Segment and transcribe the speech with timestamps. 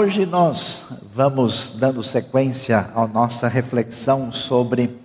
[0.00, 4.96] Hoje nós vamos dando sequência à nossa reflexão sobre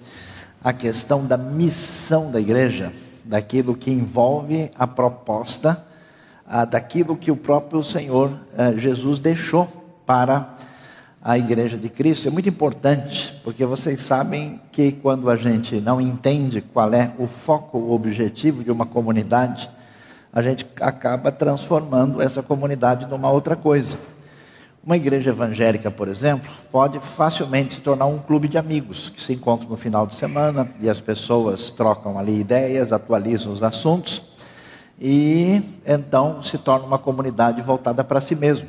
[0.63, 2.93] a questão da missão da igreja,
[3.25, 5.83] daquilo que envolve a proposta,
[6.45, 9.67] ah, daquilo que o próprio Senhor ah, Jesus deixou
[10.05, 10.53] para
[11.23, 12.27] a igreja de Cristo.
[12.27, 17.25] É muito importante, porque vocês sabem que quando a gente não entende qual é o
[17.25, 19.67] foco, o objetivo de uma comunidade,
[20.31, 23.97] a gente acaba transformando essa comunidade numa outra coisa.
[24.85, 29.31] Uma igreja evangélica, por exemplo, pode facilmente se tornar um clube de amigos que se
[29.31, 34.21] encontram no final de semana e as pessoas trocam ali ideias, atualizam os assuntos
[34.99, 38.67] e então se torna uma comunidade voltada para si mesmo.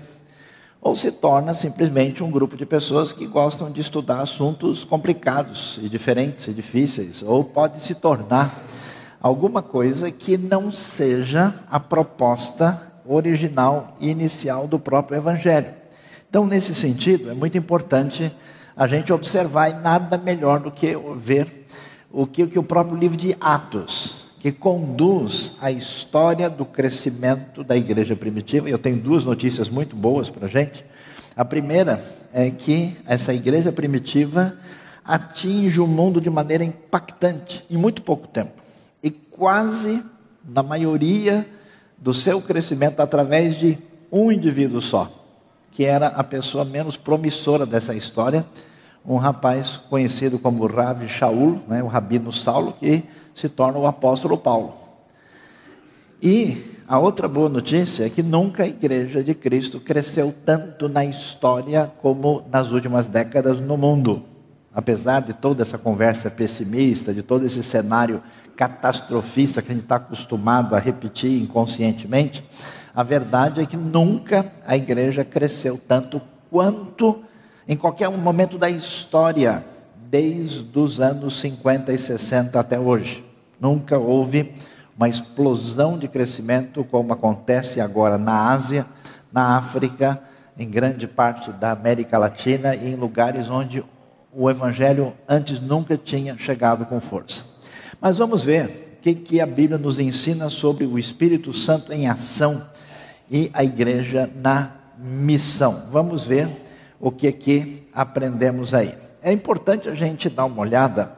[0.81, 5.89] Ou se torna simplesmente um grupo de pessoas que gostam de estudar assuntos complicados e
[5.89, 8.63] diferentes e difíceis, ou pode se tornar
[9.21, 15.83] alguma coisa que não seja a proposta original e inicial do próprio evangelho.
[16.35, 18.33] Então, nesse sentido, é muito importante
[18.77, 21.65] a gente observar e nada melhor do que ver
[22.11, 27.77] o que, que o próprio livro de Atos, que conduz a história do crescimento da
[27.77, 28.69] igreja primitiva.
[28.69, 30.85] Eu tenho duas notícias muito boas para a gente.
[31.37, 34.59] A primeira é que essa igreja primitiva
[35.05, 38.61] atinge o mundo de maneira impactante em muito pouco tempo.
[39.01, 40.03] E quase,
[40.45, 41.47] na maioria
[41.97, 43.79] do seu crescimento, através de
[44.11, 45.21] um indivíduo só
[45.75, 48.47] que era a pessoa menos promissora dessa história,
[49.05, 53.03] um rapaz conhecido como Rav Shaul, né, o rabino Saulo, que
[53.35, 54.75] se torna o apóstolo Paulo.
[56.23, 61.05] E a outra boa notícia é que nunca a igreja de Cristo cresceu tanto na
[61.05, 64.23] história como nas últimas décadas no mundo.
[64.73, 68.23] Apesar de toda essa conversa pessimista, de todo esse cenário
[68.57, 72.45] catastrofista que a gente está acostumado a repetir inconscientemente,
[72.95, 77.23] a verdade é que nunca a igreja cresceu tanto quanto
[77.67, 79.65] em qualquer momento da história,
[80.09, 83.25] desde os anos 50 e 60 até hoje.
[83.61, 84.53] Nunca houve
[84.97, 88.87] uma explosão de crescimento como acontece agora na Ásia,
[89.33, 90.21] na África,
[90.57, 93.85] em grande parte da América Latina e em lugares onde
[94.33, 97.43] o evangelho antes nunca tinha chegado com força.
[98.01, 102.63] Mas vamos ver o que, a Bíblia nos ensina sobre o Espírito Santo em ação
[103.31, 105.85] e a igreja na missão.
[105.91, 106.49] Vamos ver
[107.01, 108.95] o que que aprendemos aí.
[109.23, 111.13] É importante a gente dar uma olhada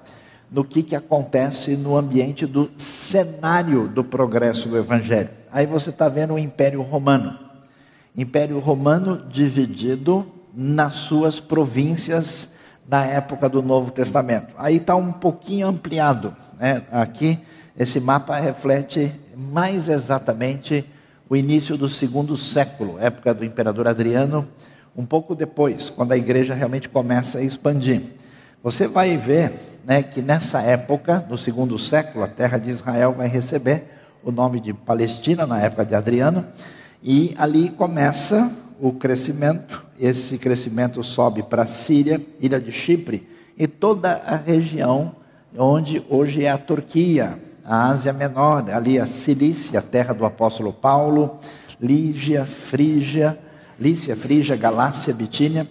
[0.51, 5.31] no que, que acontece no ambiente do cenário do progresso do Evangelho.
[5.51, 7.39] Aí você está vendo o Império Romano.
[8.17, 12.51] Império Romano dividido nas suas províncias
[12.89, 14.55] na época do Novo Testamento.
[14.57, 16.35] Aí está um pouquinho ampliado.
[16.59, 16.83] Né?
[16.91, 17.39] Aqui,
[17.77, 20.85] esse mapa reflete mais exatamente
[21.29, 24.47] o início do segundo século, época do imperador Adriano,
[24.97, 28.01] um pouco depois, quando a igreja realmente começa a expandir.
[28.63, 29.53] Você vai ver
[29.85, 33.85] né, que nessa época, no segundo século, a terra de Israel vai receber
[34.25, 36.47] o nome de Palestina, na época de Adriano,
[37.03, 38.51] e ali começa
[38.81, 39.85] o crescimento.
[39.99, 45.15] Esse crescimento sobe para a Síria, ilha de Chipre, e toda a região
[45.57, 50.73] onde hoje é a Turquia, a Ásia Menor, ali a Cilícia, a terra do apóstolo
[50.73, 51.39] Paulo,
[51.81, 53.37] Lígia, Frígia,
[53.79, 55.69] Lícia, Frígia, Galácia, Bitínia,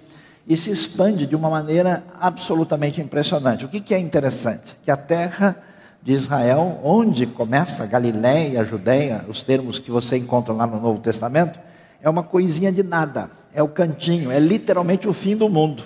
[0.47, 3.65] e se expande de uma maneira absolutamente impressionante.
[3.65, 4.77] O que, que é interessante?
[4.83, 5.57] Que a terra
[6.03, 10.79] de Israel, onde começa a Galiléia, a Judéia, os termos que você encontra lá no
[10.79, 11.57] Novo Testamento,
[12.01, 15.83] é uma coisinha de nada, é o cantinho, é literalmente o fim do mundo.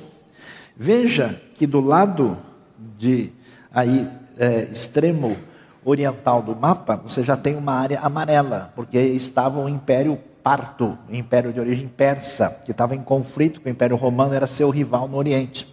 [0.76, 2.38] Veja que do lado
[2.98, 3.32] de
[3.72, 5.38] aí é, extremo
[5.90, 11.14] oriental do mapa, você já tem uma área amarela, porque estava o Império Parto, o
[11.14, 15.08] império de origem persa, que estava em conflito com o Império Romano, era seu rival
[15.08, 15.68] no Oriente.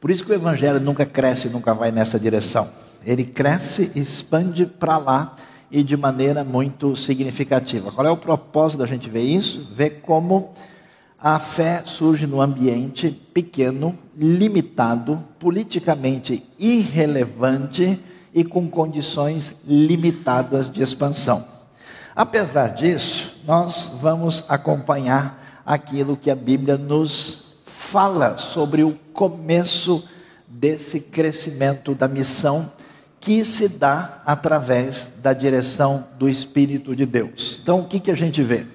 [0.00, 2.68] Por isso que o Evangelho nunca cresce, nunca vai nessa direção.
[3.06, 5.36] Ele cresce, expande para lá
[5.70, 7.92] e de maneira muito significativa.
[7.92, 9.68] Qual é o propósito da gente ver isso?
[9.72, 10.52] Ver como
[11.18, 17.98] a fé surge no ambiente pequeno, limitado, politicamente irrelevante
[18.34, 21.44] e com condições limitadas de expansão.
[22.14, 30.06] Apesar disso, nós vamos acompanhar aquilo que a Bíblia nos fala sobre o começo
[30.46, 32.70] desse crescimento da missão
[33.20, 37.58] que se dá através da direção do Espírito de Deus.
[37.62, 38.66] Então, o que, que a gente vê?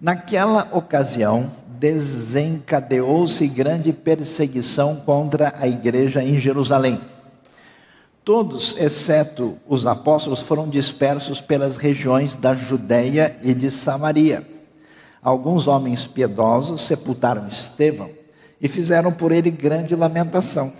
[0.00, 7.00] Naquela ocasião, desencadeou-se grande perseguição contra a igreja em Jerusalém.
[8.24, 14.48] Todos, exceto os apóstolos, foram dispersos pelas regiões da Judéia e de Samaria.
[15.22, 18.10] alguns homens piedosos sepultaram Estevão
[18.60, 20.72] e fizeram por ele grande lamentação.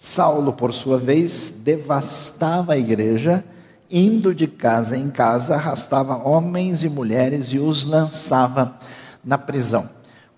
[0.00, 3.44] Saulo, por sua vez, devastava a igreja,
[3.90, 8.76] indo de casa em casa, arrastava homens e mulheres e os lançava
[9.24, 9.88] na prisão.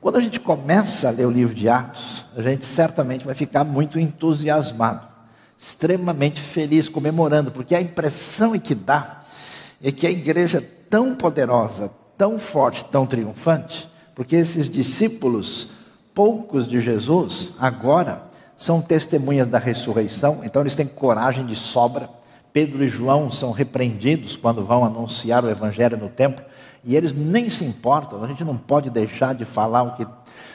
[0.02, 3.64] Quando a gente começa a ler o livro de Atos, a gente certamente vai ficar
[3.64, 5.11] muito entusiasmado,
[5.62, 9.22] extremamente feliz, comemorando, porque a impressão que dá
[9.80, 11.88] é que a igreja é tão poderosa,
[12.18, 15.70] tão forte, tão triunfante, porque esses discípulos,
[16.12, 18.24] poucos de Jesus, agora
[18.56, 22.10] são testemunhas da ressurreição, então eles têm coragem de sobra.
[22.52, 26.44] Pedro e João são repreendidos quando vão anunciar o evangelho no templo,
[26.84, 30.04] e eles nem se importam, a gente não pode deixar de falar que,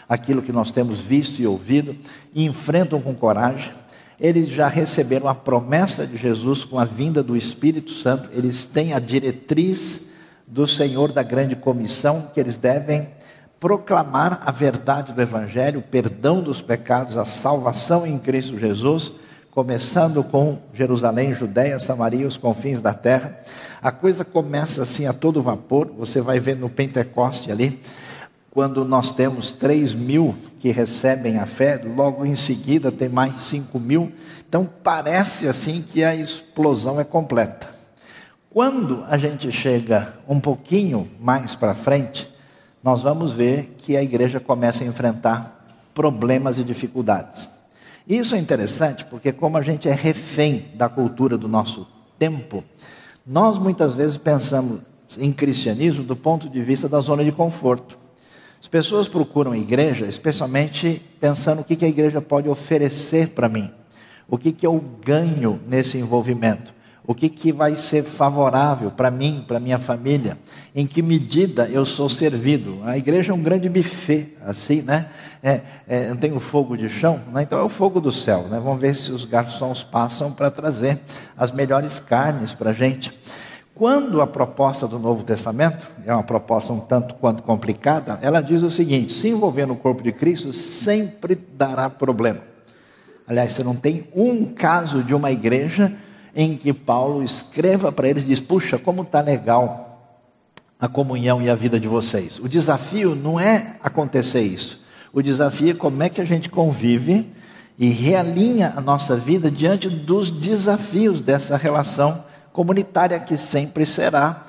[0.07, 1.95] aquilo que nós temos visto e ouvido,
[2.35, 3.71] e enfrentam com coragem.
[4.19, 8.93] Eles já receberam a promessa de Jesus com a vinda do Espírito Santo, eles têm
[8.93, 10.01] a diretriz
[10.47, 13.09] do Senhor da grande comissão que eles devem
[13.59, 19.13] proclamar a verdade do Evangelho, o perdão dos pecados, a salvação em Cristo Jesus,
[19.51, 23.39] começando com Jerusalém, Judéia, Samaria, os confins da terra.
[23.81, 27.81] A coisa começa assim a todo vapor, você vai ver no Pentecoste ali,
[28.51, 33.79] quando nós temos 3 mil que recebem a fé, logo em seguida tem mais 5
[33.79, 34.11] mil.
[34.47, 37.69] Então parece assim que a explosão é completa.
[38.49, 42.27] Quando a gente chega um pouquinho mais para frente,
[42.83, 45.57] nós vamos ver que a igreja começa a enfrentar
[45.93, 47.49] problemas e dificuldades.
[48.07, 51.85] Isso é interessante porque, como a gente é refém da cultura do nosso
[52.17, 52.63] tempo,
[53.25, 54.81] nós muitas vezes pensamos
[55.19, 57.97] em cristianismo do ponto de vista da zona de conforto.
[58.61, 63.71] As pessoas procuram a igreja, especialmente pensando o que a igreja pode oferecer para mim,
[64.27, 66.77] o que eu ganho nesse envolvimento
[67.07, 70.37] o que, que vai ser favorável para mim, para minha família,
[70.75, 72.81] em que medida eu sou servido.
[72.83, 75.07] A igreja é um grande buffet, assim, né?
[75.41, 77.43] É, é, não tem o fogo de chão, né?
[77.43, 78.47] então é o fogo do céu.
[78.49, 78.59] Né?
[78.61, 80.99] Vamos ver se os garçons passam para trazer
[81.37, 83.17] as melhores carnes para a gente.
[83.77, 88.63] Quando a proposta do Novo Testamento, é uma proposta um tanto quanto complicada, ela diz
[88.63, 92.41] o seguinte: se envolver no corpo de Cristo sempre dará problema.
[93.27, 95.93] Aliás, você não tem um caso de uma igreja
[96.35, 99.87] em que Paulo escreva para eles e diz: Puxa, como está legal
[100.79, 102.39] a comunhão e a vida de vocês.
[102.39, 104.81] O desafio não é acontecer isso.
[105.13, 107.31] O desafio é como é que a gente convive
[107.77, 112.25] e realinha a nossa vida diante dos desafios dessa relação
[112.57, 114.43] comunitária que sempre será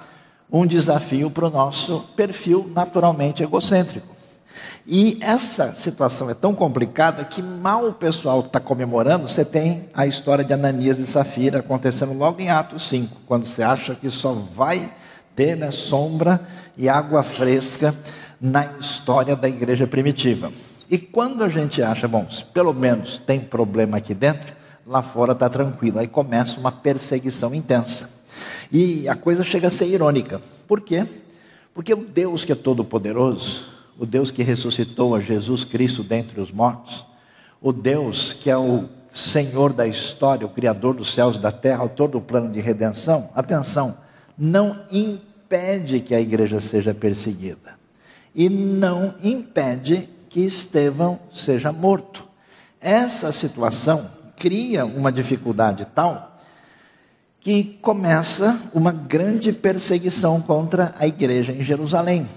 [0.50, 4.16] um desafio para o nosso perfil naturalmente egocêntrico.
[4.86, 10.06] E essa situação é tão complicada que mal o pessoal está comemorando, você tem a
[10.06, 14.32] história de Ananias e Safira acontecendo logo em Atos 5, quando você acha que só
[14.32, 14.90] vai
[15.36, 16.40] ter né, sombra
[16.78, 17.94] e água fresca
[18.40, 20.50] na história da igreja primitiva.
[20.90, 24.56] E quando a gente acha, bom, pelo menos tem problema aqui dentro,
[24.88, 25.98] lá fora está tranquilo.
[25.98, 28.10] Aí começa uma perseguição intensa.
[28.72, 30.40] E a coisa chega a ser irônica.
[30.66, 31.06] Por quê?
[31.74, 33.66] Porque o Deus que é todo poderoso,
[33.98, 37.04] o Deus que ressuscitou a Jesus Cristo dentre os mortos,
[37.60, 41.82] o Deus que é o Senhor da história, o Criador dos céus e da terra,
[41.82, 43.96] autor do plano de redenção, atenção,
[44.36, 47.76] não impede que a igreja seja perseguida
[48.34, 52.26] e não impede que Estevão seja morto.
[52.80, 56.36] Essa situação cria uma dificuldade tal
[57.40, 62.28] que começa uma grande perseguição contra a igreja em Jerusalém.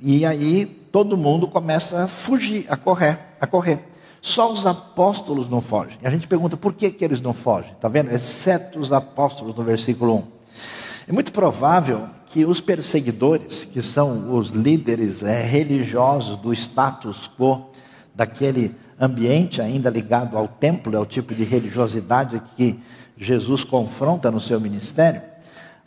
[0.00, 3.80] E aí todo mundo começa a fugir, a correr, a correr.
[4.20, 5.96] Só os apóstolos não fogem.
[6.02, 7.72] E a gente pergunta por que, que eles não fogem?
[7.72, 8.10] Está vendo?
[8.10, 10.24] Exceto os apóstolos no versículo 1.
[11.08, 17.70] É muito provável que os perseguidores, que são os líderes é, religiosos do status quo,
[18.14, 22.78] daquele ambiente ainda ligado ao templo, é o tipo de religiosidade que
[23.16, 25.20] Jesus confronta no seu ministério,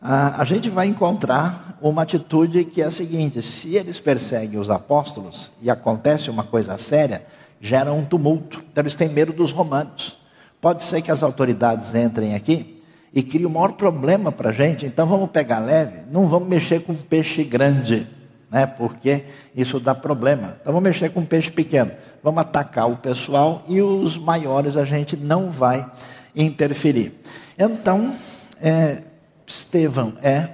[0.01, 5.51] a, gente vai encontrar uma atitude que é a seguinte: se eles perseguem os apóstolos
[5.61, 7.23] e acontece uma coisa séria,
[7.61, 8.63] gera um tumulto.
[8.71, 10.17] Então eles têm medo dos romanos.
[10.59, 12.81] Pode ser que as autoridades entrem aqui
[13.13, 16.81] e criem o maior problema para a gente, então vamos pegar leve, não vamos mexer
[16.81, 18.07] com peixe grande,
[18.49, 18.65] né?
[18.65, 19.25] porque
[19.55, 20.55] isso dá problema.
[20.61, 21.91] Então vamos mexer com peixe pequeno.
[22.23, 25.89] Vamos atacar o pessoal e os maiores a gente não vai
[26.35, 27.19] interferir.
[27.57, 28.13] Então,
[28.59, 29.03] é,
[29.45, 30.49] Estevão é,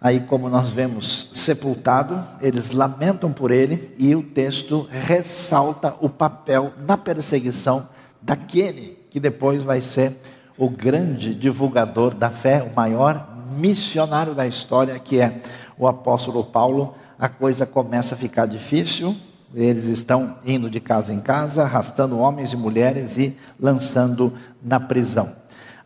[0.00, 6.72] aí como nós vemos, sepultado, eles lamentam por ele e o texto ressalta o papel
[6.86, 7.88] na perseguição
[8.20, 10.16] daquele que depois vai ser
[10.58, 15.40] o grande divulgador da fé, o maior missionário da história, que é
[15.78, 19.16] o apóstolo Paulo, a coisa começa a ficar difícil.
[19.56, 25.34] Eles estão indo de casa em casa, arrastando homens e mulheres e lançando na prisão.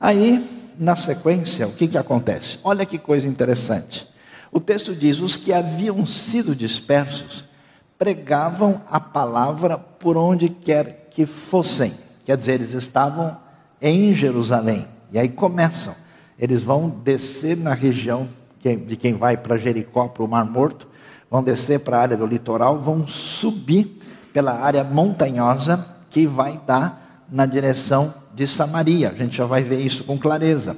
[0.01, 0.45] Aí,
[0.77, 2.59] na sequência, o que, que acontece?
[2.65, 4.09] Olha que coisa interessante.
[4.51, 7.45] O texto diz: os que haviam sido dispersos
[7.97, 11.95] pregavam a palavra por onde quer que fossem.
[12.25, 13.37] Quer dizer, eles estavam
[13.81, 14.85] em Jerusalém.
[15.13, 15.95] E aí começam.
[16.37, 18.27] Eles vão descer na região
[18.63, 20.87] de quem vai para Jericó, para o Mar Morto,
[21.31, 23.99] vão descer para a área do litoral, vão subir
[24.33, 29.11] pela área montanhosa que vai dar na direção de Samaria.
[29.11, 30.77] A gente já vai ver isso com clareza.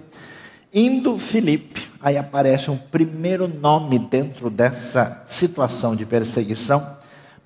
[0.73, 6.97] Indo Filipe, aí aparece um primeiro nome dentro dessa situação de perseguição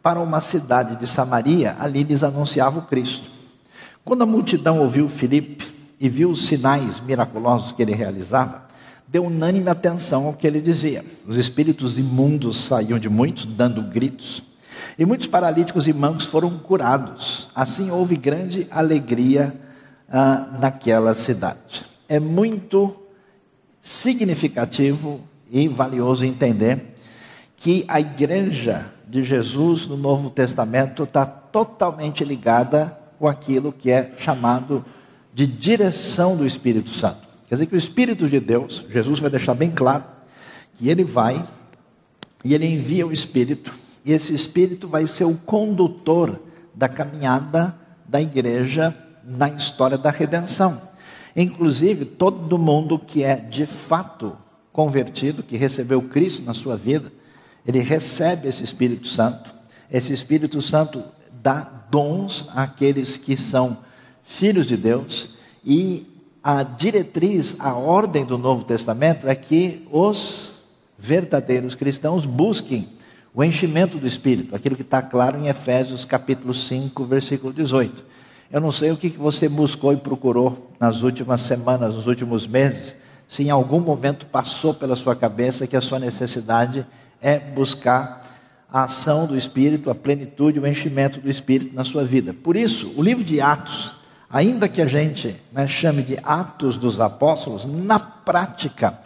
[0.03, 3.29] para uma cidade de Samaria, ali lhes anunciava o Cristo.
[4.05, 5.67] Quando a multidão ouviu Filipe
[5.99, 8.66] e viu os sinais miraculosos que ele realizava,
[9.09, 11.05] deu unânime atenção ao que ele dizia.
[11.27, 14.43] Os espíritos imundos saíam de muitos, dando gritos,
[14.99, 17.49] e muitos paralíticos e mancos foram curados.
[17.55, 19.55] Assim houve grande alegria
[20.09, 21.85] ah, naquela cidade.
[22.09, 22.97] É muito
[23.83, 25.21] significativo
[25.51, 26.97] e valioso entender
[27.57, 34.13] que a igreja de Jesus no Novo Testamento está totalmente ligada com aquilo que é
[34.19, 34.85] chamado
[35.33, 37.26] de direção do Espírito Santo.
[37.49, 40.05] Quer dizer que o Espírito de Deus, Jesus vai deixar bem claro
[40.77, 41.45] que ele vai
[42.45, 43.73] e ele envia o Espírito,
[44.05, 46.41] e esse Espírito vai ser o condutor
[46.75, 47.75] da caminhada
[48.07, 50.81] da igreja na história da redenção.
[51.35, 54.37] Inclusive, todo mundo que é de fato
[54.73, 57.13] convertido, que recebeu Cristo na sua vida,
[57.67, 59.51] ele recebe esse Espírito Santo.
[59.91, 61.03] Esse Espírito Santo
[61.43, 61.61] dá
[61.91, 63.79] dons àqueles que são
[64.25, 65.31] filhos de Deus
[65.65, 66.07] e
[66.49, 70.63] a diretriz, a ordem do Novo Testamento é que os
[70.97, 72.89] verdadeiros cristãos busquem
[73.35, 78.05] o enchimento do Espírito, aquilo que está claro em Efésios capítulo 5, versículo 18.
[78.49, 82.95] Eu não sei o que você buscou e procurou nas últimas semanas, nos últimos meses,
[83.29, 86.87] se em algum momento passou pela sua cabeça que a sua necessidade
[87.21, 88.25] é buscar
[88.73, 92.33] a ação do Espírito, a plenitude, o enchimento do Espírito na sua vida.
[92.33, 93.96] Por isso, o livro de Atos,
[94.31, 98.99] ainda que a gente né, chame de Atos dos Apóstolos, na prática,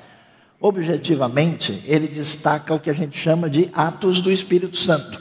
[0.61, 5.21] objetivamente, ele destaca o que a gente chama de Atos do Espírito Santo.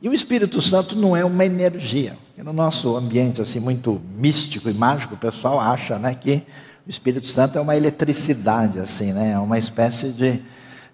[0.00, 2.16] E o Espírito Santo não é uma energia.
[2.36, 6.42] No nosso ambiente assim muito místico e mágico, o pessoal acha né, que
[6.86, 10.40] o Espírito Santo é uma eletricidade, assim, né, é uma espécie de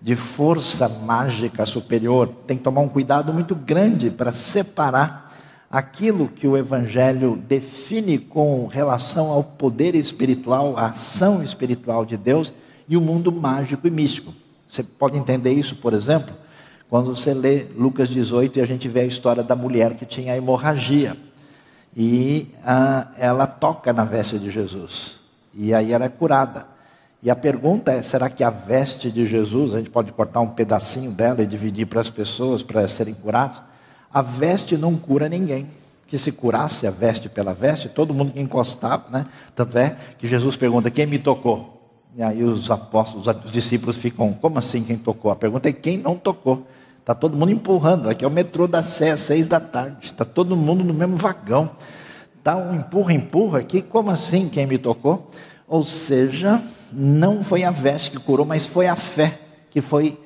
[0.04, 5.23] de força mágica superior, tem que tomar um cuidado muito grande para separar
[5.74, 12.52] aquilo que o Evangelho define com relação ao poder espiritual, à ação espiritual de Deus
[12.88, 14.32] e o mundo mágico e místico.
[14.70, 16.32] Você pode entender isso, por exemplo,
[16.88, 20.36] quando você lê Lucas 18 e a gente vê a história da mulher que tinha
[20.36, 21.16] hemorragia.
[21.96, 25.18] E ah, ela toca na veste de Jesus.
[25.52, 26.68] E aí ela é curada.
[27.20, 30.50] E a pergunta é: será que a veste de Jesus, a gente pode cortar um
[30.50, 33.73] pedacinho dela e dividir para as pessoas para serem curadas?
[34.14, 35.66] A veste não cura ninguém.
[36.06, 39.24] Que se curasse a veste pela veste, todo mundo que encostava, né?
[39.56, 41.74] Tanto é que Jesus pergunta: quem me tocou?
[42.16, 45.32] E aí os apóstolos, os discípulos ficam: como assim quem tocou?
[45.32, 46.64] A pergunta é: quem não tocou?
[47.00, 48.08] Está todo mundo empurrando.
[48.08, 49.96] Aqui é o metrô da Sé, às seis da tarde.
[50.06, 51.70] Está todo mundo no mesmo vagão.
[52.38, 53.82] Está um empurra, empurra aqui.
[53.82, 55.28] Como assim quem me tocou?
[55.66, 59.40] Ou seja, não foi a veste que curou, mas foi a fé
[59.70, 60.16] que foi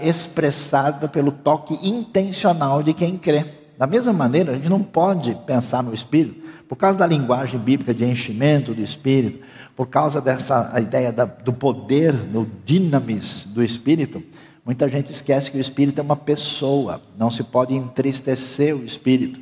[0.00, 3.44] expressada pelo toque intencional de quem crê.
[3.76, 7.92] Da mesma maneira, a gente não pode pensar no Espírito, por causa da linguagem bíblica
[7.92, 14.22] de enchimento do Espírito, por causa dessa ideia da, do poder, no dinamis do Espírito,
[14.64, 19.40] muita gente esquece que o Espírito é uma pessoa, não se pode entristecer o Espírito.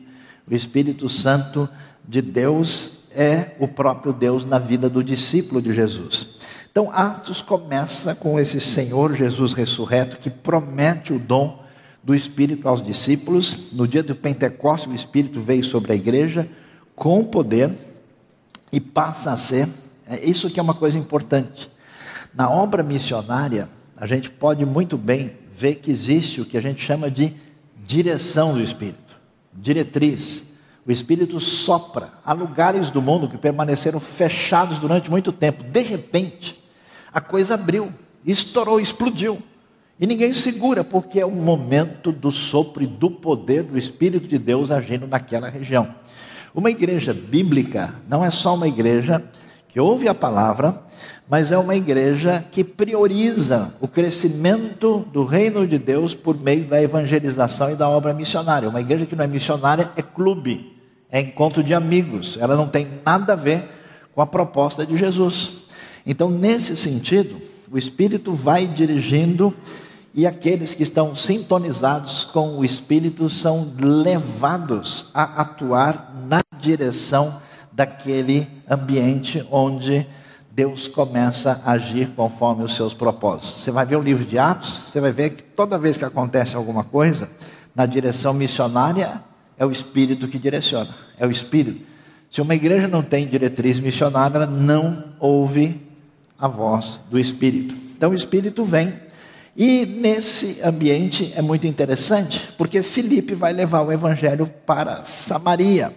[0.51, 1.69] O Espírito Santo
[2.09, 6.42] de Deus é o próprio Deus na vida do discípulo de Jesus.
[6.73, 11.63] Então, Atos começa com esse Senhor Jesus ressurreto que promete o dom
[12.03, 13.75] do Espírito aos discípulos.
[13.75, 16.49] No dia do Pentecostes, o Espírito veio sobre a igreja
[16.97, 17.71] com poder
[18.73, 19.69] e passa a ser.
[20.09, 21.71] É isso que é uma coisa importante.
[22.33, 26.83] Na obra missionária, a gente pode muito bem ver que existe o que a gente
[26.83, 27.35] chama de
[27.85, 29.15] direção do Espírito,
[29.53, 30.45] diretriz.
[30.87, 35.63] O Espírito sopra a lugares do mundo que permaneceram fechados durante muito tempo.
[35.63, 36.62] De repente,
[37.13, 37.93] a coisa abriu,
[38.25, 39.43] estourou, explodiu.
[40.01, 44.39] E ninguém segura, porque é o momento do sopro e do poder do Espírito de
[44.39, 45.95] Deus agindo naquela região.
[46.55, 49.23] Uma igreja bíblica não é só uma igreja
[49.69, 50.83] que ouve a palavra,
[51.29, 56.83] mas é uma igreja que prioriza o crescimento do reino de Deus por meio da
[56.83, 58.69] evangelização e da obra missionária.
[58.69, 60.77] Uma igreja que não é missionária é clube,
[61.11, 63.63] é encontro de amigos, ela não tem nada a ver
[64.15, 65.63] com a proposta de Jesus.
[66.07, 67.41] Então, nesse sentido,
[67.71, 69.55] o Espírito vai dirigindo
[70.15, 77.41] e aqueles que estão sintonizados com o Espírito são levados a atuar na direção
[77.73, 80.07] daquele ambiente onde
[80.51, 83.63] Deus começa a agir conforme os seus propósitos.
[83.63, 86.55] Você vai ver o livro de Atos, você vai ver que toda vez que acontece
[86.55, 87.31] alguma coisa,
[87.75, 89.23] na direção missionária,
[89.57, 91.87] é o Espírito que direciona, é o Espírito.
[92.31, 95.81] Se uma igreja não tem diretriz missionária, não ouve
[96.43, 97.73] a voz do Espírito.
[97.97, 98.93] Então o Espírito vem.
[99.57, 105.93] E nesse ambiente é muito interessante, porque Filipe vai levar o evangelho para Samaria.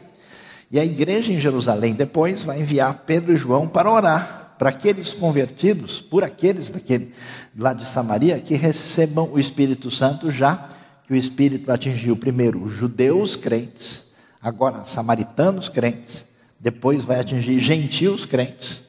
[0.69, 5.13] E a igreja em Jerusalém depois vai enviar Pedro e João para orar para aqueles
[5.13, 7.13] convertidos, por aqueles daquele
[7.57, 10.69] lá de Samaria, que recebam o Espírito Santo já
[11.07, 14.03] que o Espírito atingiu primeiro os judeus crentes,
[14.41, 16.23] agora samaritanos crentes,
[16.59, 18.84] depois vai atingir gentios crentes,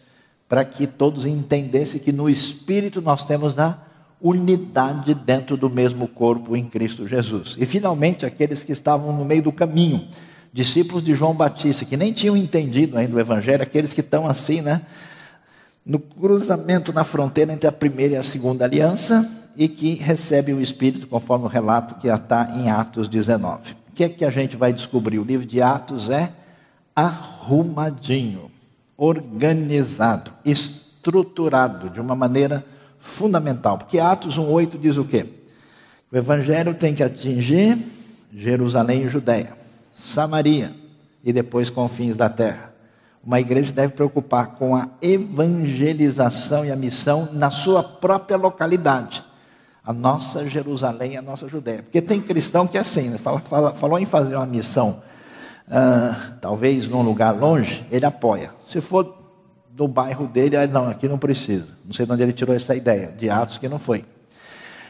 [0.48, 3.78] para que todos entendessem que no Espírito nós temos a
[4.20, 7.56] unidade dentro do mesmo corpo em Cristo Jesus.
[7.58, 10.06] E finalmente aqueles que estavam no meio do caminho,
[10.52, 14.60] discípulos de João Batista, que nem tinham entendido ainda o Evangelho, aqueles que estão assim,
[14.60, 14.82] né?
[15.86, 20.60] no cruzamento na fronteira entre a primeira e a segunda aliança e que recebe o
[20.60, 23.72] Espírito, conforme o relato que está em Atos 19.
[23.72, 25.18] O que é que a gente vai descobrir?
[25.18, 26.32] O livro de Atos é
[26.94, 28.50] arrumadinho,
[28.96, 32.64] organizado, estruturado de uma maneira
[32.98, 33.78] fundamental.
[33.78, 35.26] Porque Atos 1,8 diz o quê?
[36.10, 37.78] O Evangelho tem que atingir
[38.32, 39.54] Jerusalém e Judéia,
[39.94, 40.72] Samaria
[41.24, 42.72] e depois confins da terra.
[43.24, 49.24] Uma igreja deve preocupar com a evangelização e a missão na sua própria localidade.
[49.84, 51.82] A nossa Jerusalém, a nossa Judéia.
[51.82, 53.18] Porque tem cristão que é assim, né?
[53.18, 55.02] fala, fala, falou em fazer uma missão,
[55.68, 58.50] uh, talvez num lugar longe, ele apoia.
[58.68, 59.16] Se for
[59.70, 61.66] do bairro dele, aí não, aqui não precisa.
[61.84, 64.04] Não sei de onde ele tirou essa ideia, de Atos que não foi.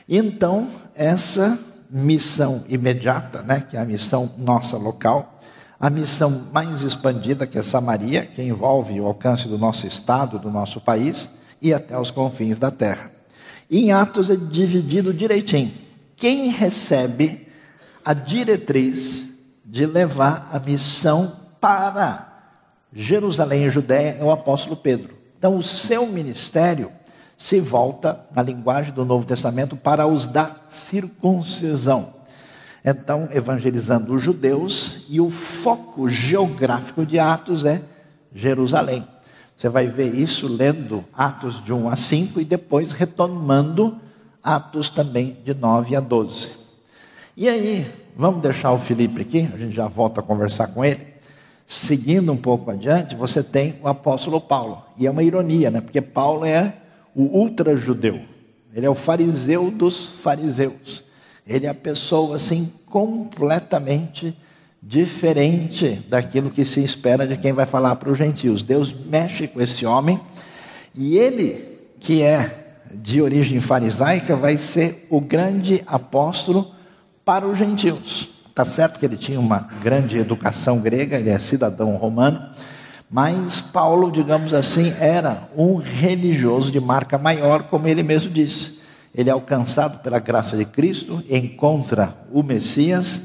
[0.08, 1.58] Então, essa
[1.90, 5.40] missão imediata, né, que é a missão nossa local,
[5.78, 10.50] a missão mais expandida, que é Samaria, que envolve o alcance do nosso estado, do
[10.50, 11.28] nosso país
[11.60, 13.10] e até os confins da terra.
[13.70, 15.72] Em Atos é dividido direitinho.
[16.16, 17.48] Quem recebe
[18.04, 19.25] a diretriz
[19.66, 22.32] de levar a missão para
[22.92, 25.14] Jerusalém e Judéia é o apóstolo Pedro.
[25.36, 26.90] Então, o seu ministério
[27.36, 32.16] se volta, na linguagem do Novo Testamento, para os da circuncisão
[32.86, 37.82] então evangelizando os judeus, e o foco geográfico de Atos é
[38.32, 39.04] Jerusalém.
[39.56, 43.98] Você vai ver isso lendo Atos de 1 a 5 e depois retomando
[44.40, 46.50] Atos também de 9 a 12.
[47.36, 47.84] E aí,
[48.16, 51.14] vamos deixar o Felipe aqui, a gente já volta a conversar com ele.
[51.66, 54.82] Seguindo um pouco adiante, você tem o apóstolo Paulo.
[54.96, 55.80] E é uma ironia, né?
[55.80, 56.74] Porque Paulo é
[57.14, 58.20] o ultra-judeu.
[58.72, 61.04] Ele é o fariseu dos fariseus.
[61.46, 64.36] Ele é a pessoa assim completamente
[64.82, 68.62] diferente daquilo que se espera de quem vai falar para os gentios.
[68.62, 70.20] Deus mexe com esse homem
[70.94, 71.62] e ele,
[71.98, 76.75] que é de origem farisaica, vai ser o grande apóstolo
[77.26, 78.28] para os gentios.
[78.54, 82.40] Tá certo que ele tinha uma grande educação grega, ele é cidadão romano,
[83.10, 88.76] mas Paulo, digamos assim, era um religioso de marca maior, como ele mesmo disse
[89.16, 93.22] ele é alcançado pela graça de Cristo, encontra o Messias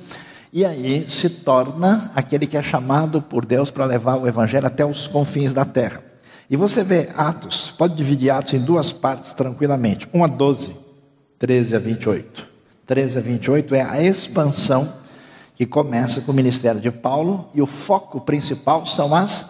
[0.53, 4.85] e aí se torna aquele que é chamado por Deus para levar o evangelho até
[4.85, 6.01] os confins da terra.
[6.49, 10.77] E você vê Atos, pode dividir Atos em duas partes tranquilamente, 1 a 12,
[11.37, 12.50] 13 a 28.
[12.91, 14.91] 13 a 28 é a expansão
[15.56, 19.45] que começa com o ministério de Paulo e o foco principal são as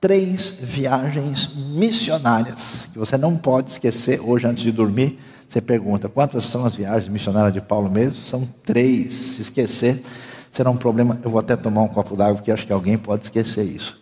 [0.00, 6.46] três viagens missionárias que você não pode esquecer hoje antes de dormir você pergunta, quantas
[6.46, 8.16] são as viagens missionárias de Paulo mesmo?
[8.24, 9.14] São três.
[9.14, 10.02] Se esquecer,
[10.50, 11.18] será um problema.
[11.24, 14.00] Eu vou até tomar um copo d'água, porque acho que alguém pode esquecer isso.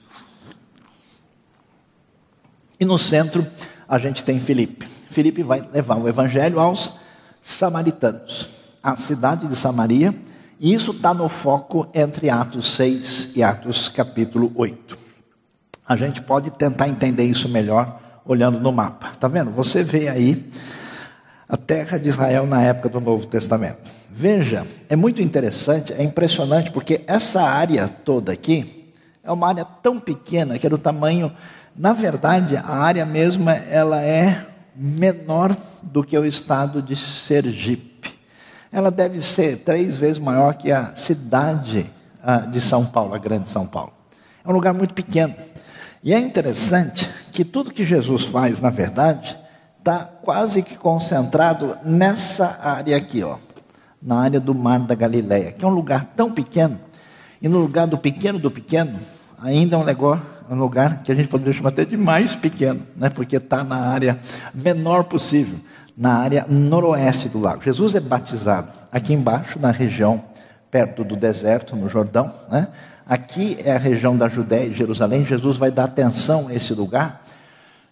[2.81, 3.46] E no centro,
[3.87, 4.87] a gente tem Filipe.
[5.11, 6.92] Filipe vai levar o evangelho aos
[7.40, 8.58] samaritanos,
[8.92, 10.14] a cidade de Samaria,
[10.59, 14.98] e isso está no foco entre Atos 6 e Atos capítulo 8.
[15.87, 19.12] A gente pode tentar entender isso melhor olhando no mapa.
[19.20, 19.51] Tá vendo?
[19.53, 20.51] Você vê aí
[21.48, 23.79] a terra de Israel na época do Novo Testamento.
[24.11, 30.01] Veja, é muito interessante, é impressionante, porque essa área toda aqui é uma área tão
[30.01, 31.33] pequena que é do tamanho
[31.77, 38.17] Na verdade, a área mesma ela é menor do que o estado de Sergipe.
[38.70, 41.90] Ela deve ser três vezes maior que a cidade
[42.22, 43.92] ah, de São Paulo, a grande São Paulo.
[44.44, 45.35] É um lugar muito pequeno.
[46.02, 49.37] E é interessante que tudo que Jesus faz, na verdade,
[49.78, 53.37] está quase que concentrado nessa área aqui, ó,
[54.02, 56.78] na área do Mar da Galileia, que é um lugar tão pequeno,
[57.40, 58.98] e no lugar do pequeno do pequeno,
[59.40, 62.83] ainda é um lugar, um lugar que a gente poderia chamar até de mais pequeno,
[62.96, 63.09] né?
[63.09, 64.18] porque está na área
[64.54, 65.59] menor possível,
[65.98, 67.64] na área noroeste do lago.
[67.64, 70.22] Jesus é batizado aqui embaixo, na região
[70.70, 72.32] perto do deserto, no Jordão.
[72.48, 72.68] Né?
[73.04, 75.26] Aqui é a região da Judéia e Jerusalém.
[75.26, 77.24] Jesus vai dar atenção a esse lugar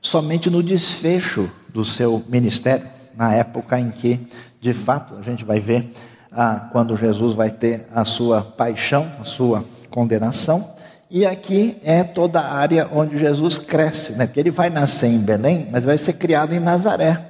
[0.01, 4.25] somente no desfecho do seu ministério, na época em que,
[4.61, 5.93] de fato, a gente vai ver
[6.31, 10.77] ah, quando Jesus vai ter a sua paixão, a sua condenação.
[11.11, 14.27] E aqui é toda a área onde Jesus cresce, né?
[14.27, 17.26] porque ele vai nascer em Belém, mas vai ser criado em Nazaré.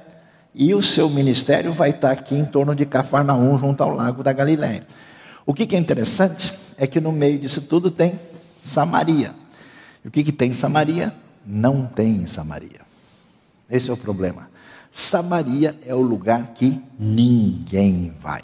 [0.59, 4.33] E o seu ministério vai estar aqui em torno de Cafarnaum, junto ao lago da
[4.33, 4.87] Galiléia.
[5.45, 8.19] O que, que é interessante é que no meio disso tudo tem
[8.63, 9.35] Samaria.
[10.03, 11.13] E o que, que tem em Samaria?
[11.45, 12.81] Não tem em Samaria.
[13.69, 14.49] Esse é o problema.
[14.91, 18.41] Samaria é o lugar que ninguém vai.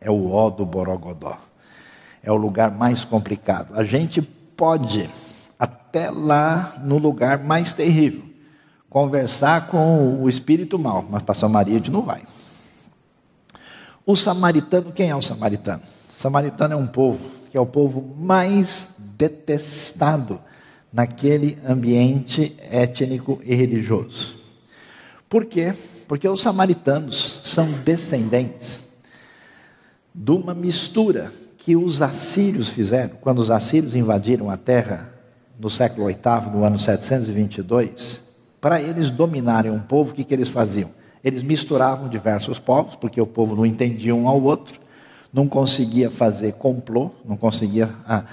[0.00, 1.36] É o ó do Borogodó.
[2.22, 3.74] É o lugar mais complicado.
[3.74, 5.10] A gente pode,
[5.58, 8.22] até lá no lugar mais terrível,
[8.96, 12.22] conversar com o espírito mal, mas para Samaria a gente não vai.
[14.06, 15.82] O samaritano, quem é o samaritano?
[16.16, 20.40] O samaritano é um povo que é o povo mais detestado
[20.90, 24.34] naquele ambiente étnico e religioso.
[25.28, 25.74] Por quê?
[26.08, 28.80] Porque os samaritanos são descendentes
[30.14, 35.12] de uma mistura que os assírios fizeram, quando os assírios invadiram a terra
[35.60, 38.24] no século VIII, no ano 722,
[38.66, 40.90] para eles dominarem um povo, o que, que eles faziam?
[41.22, 44.80] Eles misturavam diversos povos, porque o povo não entendia um ao outro,
[45.32, 48.24] não conseguia fazer complô, não conseguia ah,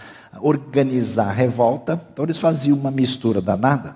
[0.42, 3.96] organizar revolta, então eles faziam uma mistura danada.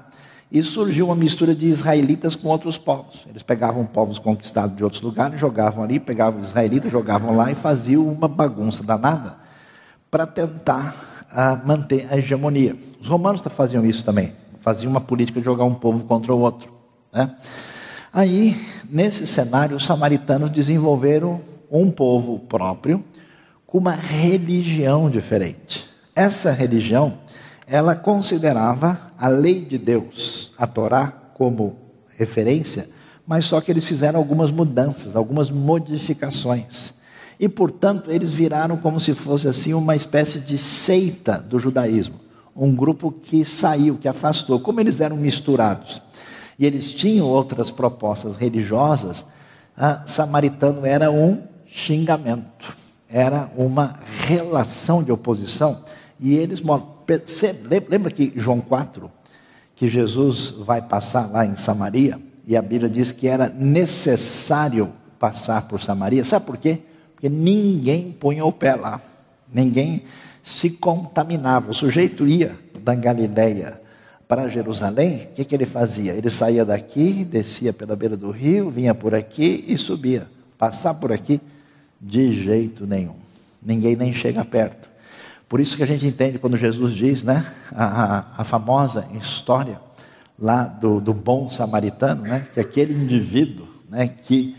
[0.52, 3.26] E surgiu uma mistura de israelitas com outros povos.
[3.28, 7.56] Eles pegavam povos conquistados de outros lugares, jogavam ali, pegavam os israelitas, jogavam lá e
[7.56, 9.38] faziam uma bagunça danada
[10.12, 12.76] para tentar uh, manter a hegemonia.
[13.02, 14.34] Os romanos faziam isso também.
[14.62, 16.72] Faziam uma política de jogar um povo contra o outro.
[17.13, 17.36] Né?
[18.12, 18.56] Aí,
[18.89, 21.39] nesse cenário, os samaritanos desenvolveram
[21.70, 23.04] um povo próprio
[23.65, 25.86] com uma religião diferente.
[26.15, 27.20] Essa religião
[27.67, 31.76] ela considerava a lei de Deus, a Torá, como
[32.17, 32.89] referência,
[33.28, 36.93] mas só que eles fizeram algumas mudanças, algumas modificações.
[37.38, 42.15] E, portanto, eles viraram como se fosse assim uma espécie de seita do judaísmo,
[42.58, 44.60] um grupo que saiu, que afastou.
[44.60, 46.02] Como eles eram misturados
[46.58, 49.24] e eles tinham outras propostas religiosas,
[49.76, 52.76] a samaritano era um xingamento,
[53.08, 55.84] era uma relação de oposição
[56.20, 56.62] e eles
[57.89, 59.12] lembra que João 4,
[59.76, 65.67] que Jesus vai passar lá em Samaria, e a Bíblia diz que era necessário passar
[65.67, 66.26] por Samaria.
[66.26, 66.80] Sabe por quê?
[67.13, 69.02] Porque ninguém punha o pé lá.
[69.54, 70.04] Ninguém
[70.48, 71.72] se contaminava.
[71.72, 73.82] O sujeito ia da Galileia
[74.30, 76.14] para Jerusalém, o que, que ele fazia?
[76.14, 80.26] Ele saía daqui, descia pela beira do rio, vinha por aqui e subia.
[80.58, 81.42] Passar por aqui,
[82.00, 83.16] de jeito nenhum.
[83.62, 84.88] Ninguém nem chega perto.
[85.50, 89.82] Por isso que a gente entende quando Jesus diz, né, a, a famosa história
[90.40, 94.56] lá do, do, bom samaritano, né, que aquele indivíduo, né, que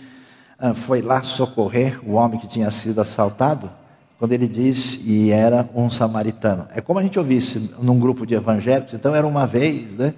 [0.58, 3.70] ah, foi lá socorrer o homem que tinha sido assaltado,
[4.18, 6.66] quando ele diz e era um samaritano.
[6.74, 10.12] É como a gente ouvisse num grupo de evangélicos, então era uma vez, né,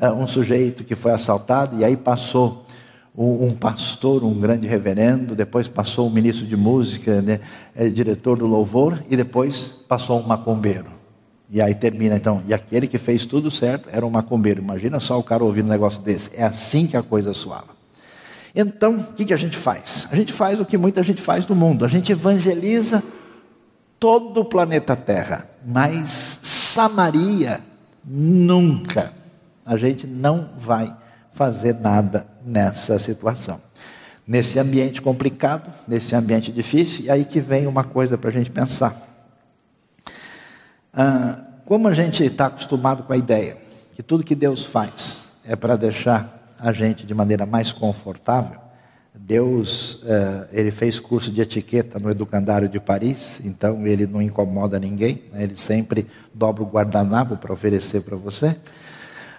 [0.00, 2.64] ah, um sujeito que foi assaltado e aí passou
[3.16, 7.40] um pastor, um grande reverendo, depois passou um ministro de música, né,
[7.74, 10.86] é, diretor do louvor, e depois passou um macumbeiro.
[11.50, 14.62] E aí termina então, e aquele que fez tudo certo era um macumbeiro.
[14.62, 16.30] Imagina só o cara ouvindo um negócio desse.
[16.32, 17.80] É assim que a coisa soava.
[18.54, 20.06] Então, o que, que a gente faz?
[20.12, 21.84] A gente faz o que muita gente faz no mundo.
[21.84, 23.02] A gente evangeliza
[24.00, 25.46] todo o planeta Terra.
[25.64, 27.60] Mas Samaria,
[28.04, 29.12] nunca.
[29.64, 30.96] A gente não vai
[31.32, 33.60] fazer nada nessa situação.
[34.26, 38.50] Nesse ambiente complicado, nesse ambiente difícil, e aí que vem uma coisa para a gente
[38.50, 38.96] pensar.
[40.92, 43.56] Ah, como a gente está acostumado com a ideia
[43.94, 48.58] que tudo que Deus faz é para deixar a gente de maneira mais confortável,
[49.22, 54.80] Deus, eh, ele fez curso de etiqueta no Educandário de Paris, então ele não incomoda
[54.80, 55.44] ninguém, né?
[55.44, 58.56] ele sempre dobra o guardanapo para oferecer para você.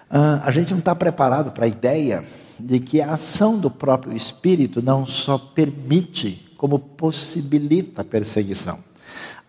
[0.10, 2.24] Ah, a gente não está preparado para a ideia
[2.60, 8.80] de que a ação do próprio Espírito não só permite, como possibilita a perseguição.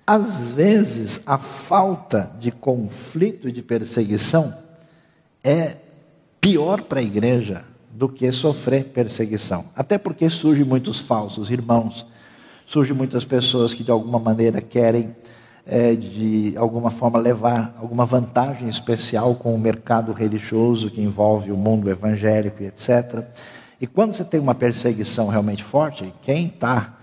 [0.07, 4.57] Às vezes, a falta de conflito e de perseguição
[5.45, 5.77] é
[6.41, 7.65] pior para a igreja
[8.03, 9.67] do que sofrer perseguição.
[9.77, 12.05] Até porque surgem muitos falsos irmãos,
[12.67, 15.15] surgem muitas pessoas que de alguma maneira querem
[15.65, 21.57] é, de alguma forma levar alguma vantagem especial com o mercado religioso que envolve o
[21.57, 23.25] mundo evangélico e etc.
[23.81, 26.99] E quando você tem uma perseguição realmente forte, quem está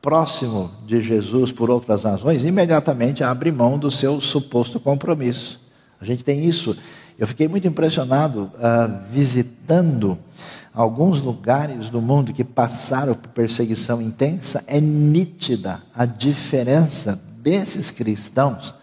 [0.00, 5.60] próximo de Jesus por outras razões, imediatamente abre mão do seu suposto compromisso.
[6.00, 6.76] A gente tem isso.
[7.16, 10.18] Eu fiquei muito impressionado uh, visitando
[10.74, 14.64] alguns lugares do mundo que passaram por perseguição intensa.
[14.66, 18.74] É nítida a diferença desses cristãos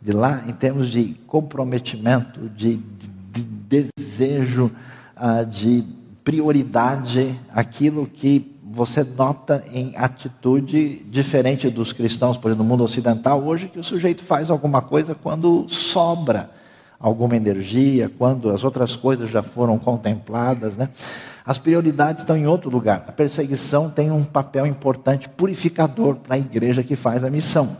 [0.00, 4.72] de lá em termos de comprometimento, de, de, de desejo,
[5.16, 5.84] uh, de
[6.24, 13.42] prioridade, aquilo que você nota em atitude diferente dos cristãos, por exemplo, no mundo ocidental,
[13.42, 16.57] hoje que o sujeito faz alguma coisa quando sobra
[16.98, 20.88] alguma energia, quando as outras coisas já foram contempladas, né?
[21.44, 23.04] As prioridades estão em outro lugar.
[23.08, 27.76] A perseguição tem um papel importante purificador para a igreja que faz a missão.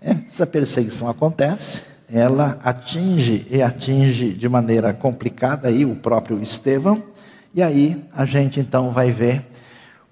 [0.00, 7.02] Essa perseguição acontece, ela atinge e atinge de maneira complicada aí o próprio Estevão,
[7.54, 9.44] e aí a gente então vai ver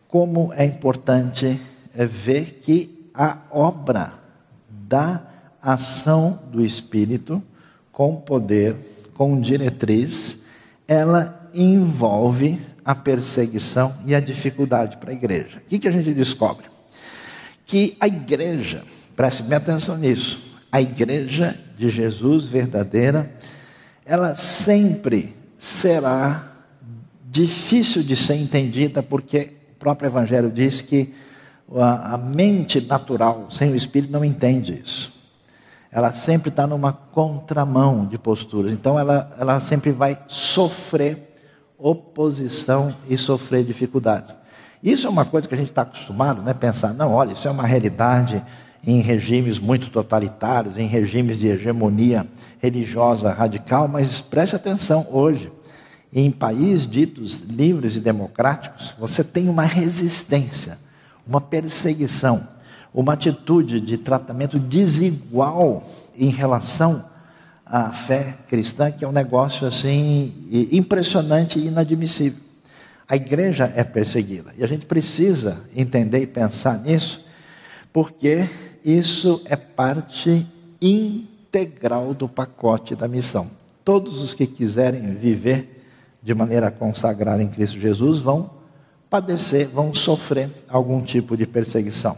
[0.09, 1.61] como é importante
[1.95, 4.13] é, ver que a obra
[4.69, 5.23] da
[5.61, 7.43] ação do Espírito,
[7.93, 8.75] com poder,
[9.15, 10.39] com diretriz,
[10.89, 15.63] ela envolve a perseguição e a dificuldade para a igreja.
[15.65, 16.67] O que, a gente descobre?
[17.65, 18.83] Que a igreja
[19.17, 20.59] Preste bem atenção nisso.
[20.71, 23.31] A igreja de Jesus verdadeira,
[24.07, 26.51] ela sempre será
[27.31, 31.15] difícil de ser entendida, porque o próprio Evangelho diz que
[31.75, 35.12] a, mente natural, sem o Espírito, não entende isso.
[35.93, 38.73] Ela sempre está numa contramão de posturas.
[38.73, 41.37] Então, ela, ela sempre vai sofrer
[41.79, 44.35] oposição e sofrer dificuldades.
[44.83, 46.55] Isso é uma coisa que a gente está acostumado, né?
[46.55, 48.43] Pensar, não, olha, isso é uma realidade
[48.85, 52.27] em regimes muito totalitários, em regimes de hegemonia
[52.59, 55.53] religiosa radical, mas preste atenção hoje.
[56.13, 60.79] Em países ditos livres e democráticos, você tem uma resistência,
[61.27, 62.47] uma perseguição,
[62.95, 65.83] uma atitude de tratamento desigual
[66.17, 67.05] em relação
[67.65, 70.33] à fé cristã, que é um negócio assim
[70.71, 72.41] impressionante e inadmissível.
[73.09, 77.25] A igreja é perseguida e a gente precisa entender e pensar nisso,
[77.93, 78.49] porque
[78.85, 80.47] isso é parte
[80.81, 83.51] integral do pacote da missão.
[83.85, 85.83] Todos os que quiserem viver
[86.23, 88.51] de maneira consagrada em Cristo Jesus vão
[89.11, 92.17] padecer, vão sofrer algum tipo de perseguição.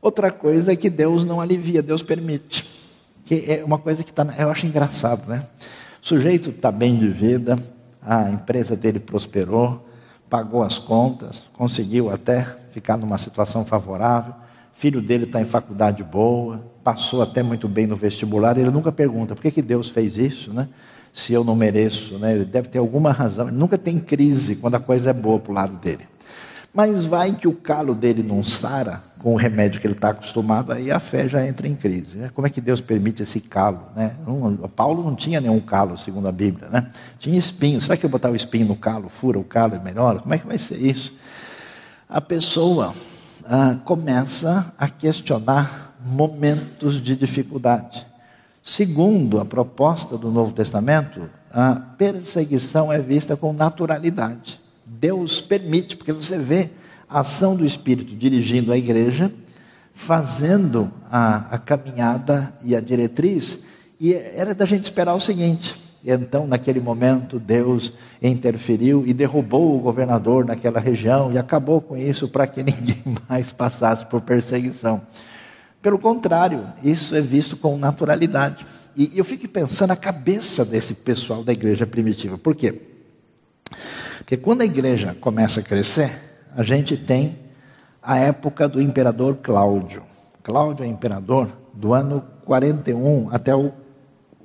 [0.00, 2.64] Outra coisa é que Deus não alivia, Deus permite.
[3.24, 5.44] Que é uma coisa que tá, eu acho engraçado, né?
[6.02, 7.56] O sujeito está bem de vida,
[8.02, 9.86] a empresa dele prosperou,
[10.28, 14.34] pagou as contas, conseguiu até ficar numa situação favorável
[14.80, 19.34] filho dele está em faculdade boa, passou até muito bem no vestibular, ele nunca pergunta
[19.34, 20.68] por que, que Deus fez isso, né?
[21.12, 22.34] Se eu não mereço, né?
[22.34, 23.48] Ele deve ter alguma razão.
[23.48, 26.04] Ele nunca tem crise quando a coisa é boa para o lado dele.
[26.72, 30.72] Mas vai que o calo dele não sara com o remédio que ele está acostumado,
[30.72, 32.16] aí a fé já entra em crise.
[32.16, 32.30] Né?
[32.34, 33.82] Como é que Deus permite esse calo?
[33.94, 34.16] Né?
[34.74, 36.68] Paulo não tinha nenhum calo, segundo a Bíblia.
[36.70, 36.90] Né?
[37.18, 37.80] Tinha espinho.
[37.82, 40.20] Será que eu botar o espinho no calo, fura o calo e melhora?
[40.20, 41.14] Como é que vai ser isso?
[42.08, 42.94] A pessoa
[43.44, 48.06] ah, começa a questionar momentos de dificuldade.
[48.62, 54.58] Segundo a proposta do Novo Testamento, a perseguição é vista com naturalidade.
[54.86, 56.70] Deus permite, porque você vê
[57.10, 59.32] a ação do Espírito dirigindo a igreja,
[59.92, 63.64] fazendo a, a caminhada e a diretriz,
[64.00, 67.92] e era da gente esperar o seguinte: então, naquele momento, Deus
[68.22, 73.52] interferiu e derrubou o governador naquela região e acabou com isso para que ninguém mais
[73.52, 75.02] passasse por perseguição.
[75.82, 78.64] Pelo contrário, isso é visto com naturalidade.
[78.96, 82.36] E eu fico pensando na cabeça desse pessoal da igreja primitiva.
[82.36, 82.80] Por quê?
[84.18, 87.38] Porque quando a igreja começa a crescer, a gente tem
[88.02, 90.02] a época do imperador Cláudio.
[90.42, 93.72] Cláudio é imperador do ano 41 até o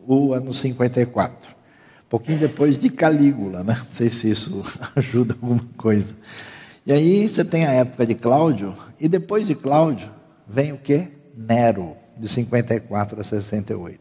[0.07, 1.49] o ano 54.
[1.49, 3.75] Um pouquinho depois de Calígula, né?
[3.77, 4.63] Não sei se isso
[4.95, 6.15] ajuda alguma coisa.
[6.85, 10.09] E aí você tem a época de Cláudio, e depois de Cláudio
[10.47, 11.07] vem o quê?
[11.35, 13.99] Nero, de 54 a 68.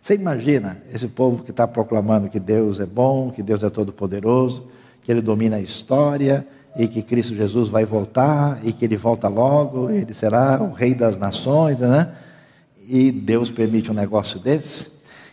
[0.00, 4.70] Você imagina esse povo que está proclamando que Deus é bom, que Deus é todo-poderoso,
[5.02, 9.28] que Ele domina a história e que Cristo Jesus vai voltar e que Ele volta
[9.28, 12.12] logo, Ele será o Rei das Nações, né?
[12.86, 14.88] E Deus permite um negócio desse?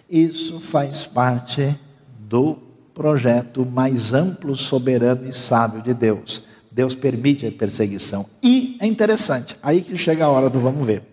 [0.09, 1.75] Isso faz parte
[2.19, 2.57] do
[2.93, 6.43] projeto mais amplo, soberano e sábio de Deus.
[6.71, 8.25] Deus permite a perseguição.
[8.41, 11.03] E é interessante, aí que chega a hora do vamos ver.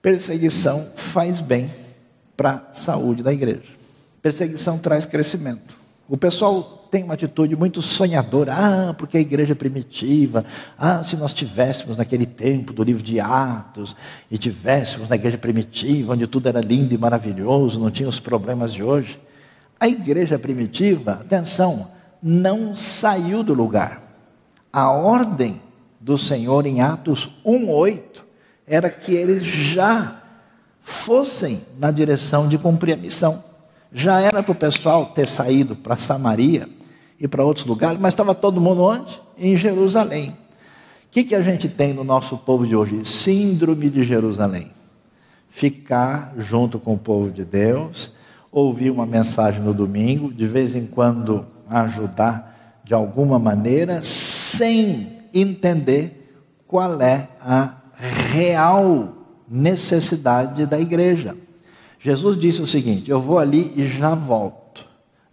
[0.00, 1.68] Perseguição faz bem
[2.36, 3.64] para a saúde da igreja.
[4.22, 5.76] Perseguição traz crescimento.
[6.08, 8.52] O pessoal tem uma atitude muito sonhadora.
[8.54, 10.44] Ah, porque a igreja é primitiva.
[10.78, 13.94] Ah, se nós tivéssemos naquele tempo do livro de Atos
[14.30, 18.72] e tivéssemos na igreja primitiva, onde tudo era lindo e maravilhoso, não tinha os problemas
[18.72, 19.18] de hoje.
[19.78, 21.88] A igreja primitiva, atenção,
[22.22, 24.02] não saiu do lugar.
[24.72, 25.60] A ordem
[26.00, 28.24] do Senhor em Atos 1:8
[28.66, 30.22] era que eles já
[30.80, 33.44] fossem na direção de cumprir a missão.
[33.92, 36.68] Já era para o pessoal ter saído para Samaria
[37.20, 39.20] e para outros lugares, mas estava todo mundo onde?
[39.36, 40.30] Em Jerusalém.
[40.30, 43.00] O que, que a gente tem no nosso povo de hoje?
[43.04, 44.70] Síndrome de Jerusalém.
[45.48, 48.12] Ficar junto com o povo de Deus,
[48.52, 56.36] ouvir uma mensagem no domingo, de vez em quando ajudar de alguma maneira, sem entender
[56.66, 57.74] qual é a
[58.32, 59.14] real
[59.48, 61.36] necessidade da igreja.
[61.98, 64.57] Jesus disse o seguinte: Eu vou ali e já volto.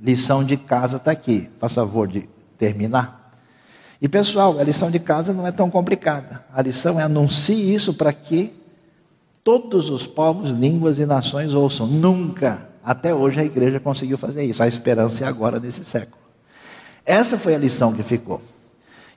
[0.05, 1.49] Lição de casa está aqui.
[1.59, 3.33] Faça favor de terminar.
[3.99, 6.45] E pessoal, a lição de casa não é tão complicada.
[6.53, 8.53] A lição é anuncie isso para que
[9.43, 11.87] todos os povos, línguas e nações ouçam.
[11.87, 14.61] Nunca, até hoje, a igreja conseguiu fazer isso.
[14.61, 16.21] A esperança é agora nesse século.
[17.03, 18.39] Essa foi a lição que ficou.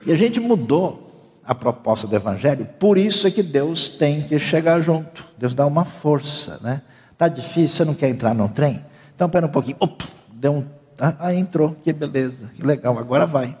[0.03, 1.07] E a gente mudou
[1.45, 5.23] a proposta do Evangelho, por isso é que Deus tem que chegar junto.
[5.37, 6.81] Deus dá uma força, né?
[7.15, 8.83] Tá difícil, você não quer entrar no trem?
[9.15, 9.77] Então, pera um pouquinho.
[9.79, 10.78] Op, deu um...
[10.99, 13.57] Ah, entrou, que beleza, que legal, agora vai.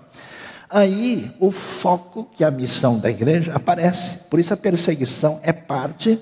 [0.69, 4.19] Aí, o foco, que é a missão da igreja, aparece.
[4.29, 6.19] Por isso, a perseguição é parte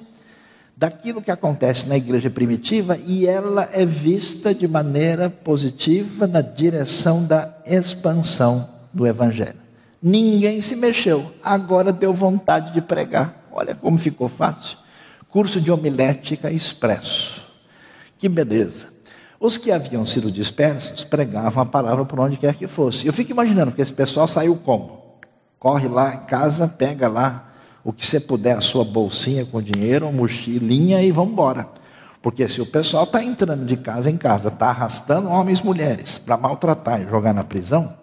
[0.77, 7.25] daquilo que acontece na igreja primitiva e ela é vista de maneira positiva na direção
[7.25, 9.60] da expansão do Evangelho.
[10.01, 11.32] Ninguém se mexeu.
[11.43, 13.43] Agora deu vontade de pregar.
[13.51, 14.77] Olha como ficou fácil.
[15.27, 17.45] Curso de homilética expresso.
[18.19, 18.86] Que beleza.
[19.39, 23.06] Os que haviam sido dispersos pregavam a palavra por onde quer que fosse.
[23.06, 25.00] Eu fico imaginando que esse pessoal saiu como?
[25.60, 27.52] Corre lá em casa, pega lá
[27.84, 31.67] o que você puder, a sua bolsinha com dinheiro, mochilinha e vamos embora.
[32.21, 36.17] Porque se o pessoal está entrando de casa em casa, está arrastando homens e mulheres
[36.17, 37.95] para maltratar e jogar na prisão,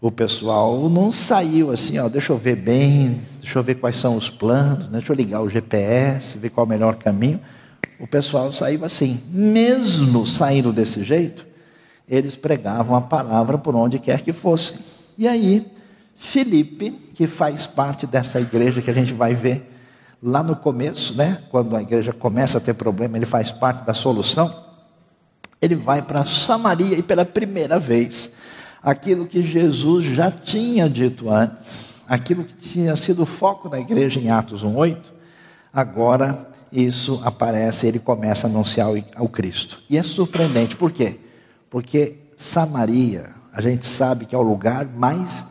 [0.00, 4.16] o pessoal não saiu assim, ó, deixa eu ver bem, deixa eu ver quais são
[4.16, 4.94] os planos, né?
[4.94, 7.38] deixa eu ligar o GPS, ver qual é o melhor caminho.
[8.02, 9.20] O pessoal saiu assim.
[9.30, 11.46] Mesmo saindo desse jeito,
[12.08, 14.80] eles pregavam a palavra por onde quer que fossem.
[15.16, 15.64] E aí,
[16.16, 19.70] Felipe, que faz parte dessa igreja que a gente vai ver
[20.20, 21.44] lá no começo, né?
[21.48, 24.52] Quando a igreja começa a ter problema, ele faz parte da solução.
[25.60, 28.28] Ele vai para Samaria e pela primeira vez
[28.82, 34.18] aquilo que Jesus já tinha dito antes, aquilo que tinha sido o foco da igreja
[34.18, 34.98] em Atos 1:8,
[35.72, 39.80] agora isso aparece, ele começa a anunciar ao Cristo.
[39.90, 41.20] E é surpreendente, por quê?
[41.68, 45.44] Porque Samaria, a gente sabe que é o lugar mais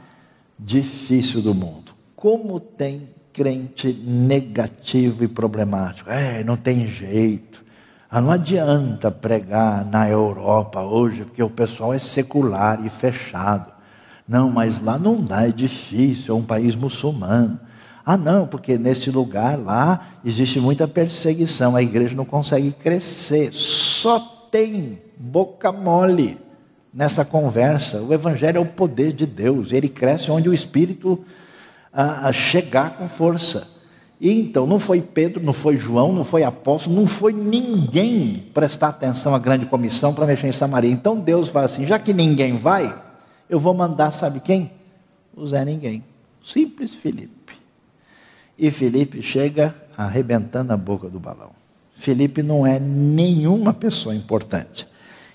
[0.57, 1.93] difícil do mundo.
[2.15, 6.10] Como tem crente negativo e problemático?
[6.10, 7.63] É, não tem jeito.
[8.10, 13.71] Ah, não adianta pregar na Europa hoje, porque o pessoal é secular e fechado.
[14.27, 17.60] Não, mas lá não dá, é difícil, é um país muçulmano.
[18.05, 23.53] Ah, não, porque nesse lugar lá existe muita perseguição, a igreja não consegue crescer.
[23.53, 24.19] Só
[24.51, 26.37] tem boca mole
[26.93, 28.01] nessa conversa.
[28.01, 31.23] O evangelho é o poder de Deus, ele cresce onde o Espírito
[31.93, 33.67] ah, chegar com força.
[34.19, 38.89] E então não foi Pedro, não foi João, não foi apóstolo, não foi ninguém prestar
[38.89, 40.91] atenção à grande comissão para mexer em Samaria.
[40.91, 42.95] Então Deus fala assim: já que ninguém vai,
[43.49, 44.71] eu vou mandar, sabe quem?
[45.36, 46.03] O Zé Ninguém.
[46.43, 47.40] Simples Felipe.
[48.62, 51.49] E Felipe chega arrebentando a boca do balão.
[51.95, 54.88] Felipe não é nenhuma pessoa importante.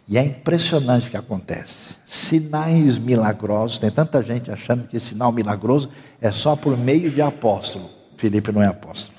[0.06, 1.96] E é impressionante o que acontece.
[2.06, 5.88] Sinais milagrosos, tem tanta gente achando que sinal milagroso
[6.20, 7.90] é só por meio de apóstolo.
[8.16, 9.18] Felipe não é apóstolo.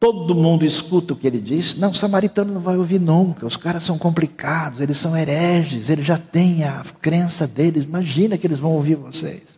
[0.00, 1.74] Todo mundo escuta o que ele diz.
[1.74, 3.44] Não, o samaritano não vai ouvir nunca.
[3.44, 7.84] Os caras são complicados, eles são hereges, eles já têm a crença deles.
[7.84, 9.49] Imagina que eles vão ouvir vocês.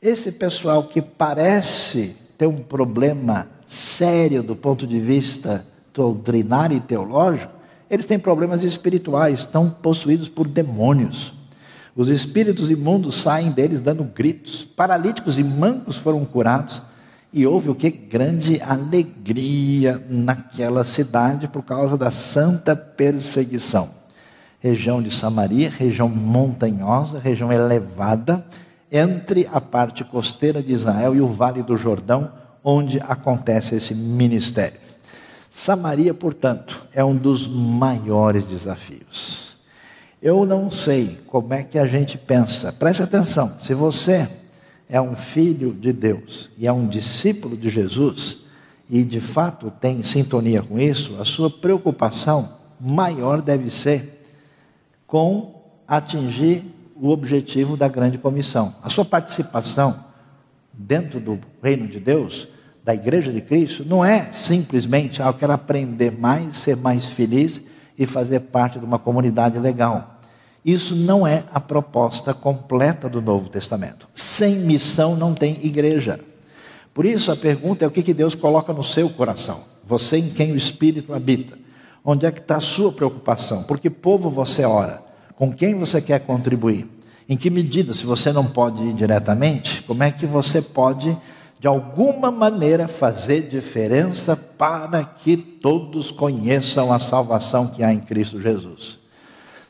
[0.00, 7.52] Esse pessoal que parece ter um problema sério do ponto de vista doutrinário e teológico,
[7.90, 11.32] eles têm problemas espirituais, estão possuídos por demônios.
[11.94, 14.66] Os espíritos imundos saem deles dando gritos.
[14.66, 16.82] Paralíticos e mancos foram curados.
[17.32, 17.90] E houve o que?
[17.90, 23.88] Grande alegria naquela cidade por causa da santa perseguição.
[24.60, 28.44] Região de Samaria, região montanhosa, região elevada,
[28.90, 32.30] entre a parte costeira de Israel e o Vale do Jordão,
[32.62, 34.78] onde acontece esse ministério.
[35.50, 39.56] Samaria, portanto, é um dos maiores desafios.
[40.20, 44.28] Eu não sei como é que a gente pensa, preste atenção, se você
[44.88, 48.38] é um filho de Deus e é um discípulo de Jesus,
[48.88, 54.24] e de fato tem sintonia com isso, a sua preocupação maior deve ser
[55.06, 56.64] com atingir
[57.00, 58.74] o objetivo da grande comissão.
[58.82, 60.04] A sua participação
[60.72, 62.48] dentro do reino de Deus,
[62.84, 67.60] da igreja de Cristo, não é simplesmente, ah, eu quero aprender mais, ser mais feliz
[67.98, 70.20] e fazer parte de uma comunidade legal.
[70.64, 74.08] Isso não é a proposta completa do Novo Testamento.
[74.14, 76.20] Sem missão não tem igreja.
[76.92, 79.60] Por isso a pergunta é o que, que Deus coloca no seu coração.
[79.84, 81.56] Você em quem o Espírito habita.
[82.04, 83.62] Onde é que está a sua preocupação?
[83.62, 85.05] Por que povo você ora?
[85.36, 86.88] Com quem você quer contribuir?
[87.28, 91.14] Em que medida, se você não pode ir diretamente, como é que você pode,
[91.60, 98.40] de alguma maneira, fazer diferença para que todos conheçam a salvação que há em Cristo
[98.40, 98.98] Jesus?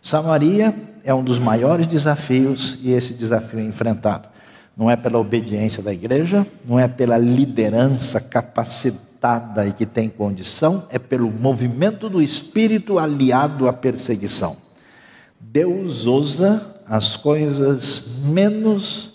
[0.00, 4.28] Samaria é um dos maiores desafios e esse desafio é enfrentado.
[4.76, 10.84] Não é pela obediência da igreja, não é pela liderança capacitada e que tem condição,
[10.90, 14.65] é pelo movimento do espírito aliado à perseguição.
[15.40, 19.14] Deus usa as coisas menos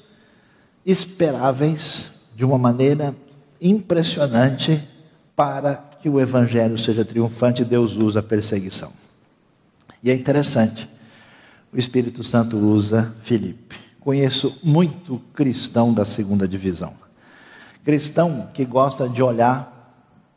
[0.85, 3.15] esperáveis de uma maneira
[3.61, 4.87] impressionante
[5.35, 8.91] para que o evangelho seja triunfante, Deus usa a perseguição.
[10.03, 10.89] E é interessante,
[11.71, 13.75] o Espírito Santo usa Filipe.
[13.99, 16.93] Conheço muito cristão da segunda divisão.
[17.85, 19.71] Cristão que gosta de olhar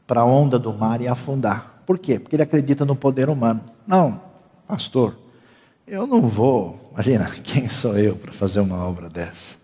[0.07, 1.83] para a onda do mar e afundar.
[1.87, 2.19] Por quê?
[2.19, 3.63] Porque ele acredita no poder humano.
[3.87, 4.21] Não,
[4.69, 5.17] pastor,
[5.87, 6.91] eu não vou.
[6.93, 9.57] Imagina, quem sou eu para fazer uma obra dessa?